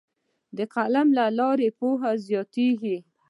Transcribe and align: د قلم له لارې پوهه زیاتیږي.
د 0.57 0.59
قلم 0.73 1.07
له 1.17 1.25
لارې 1.39 1.69
پوهه 1.79 2.11
زیاتیږي. 2.27 2.97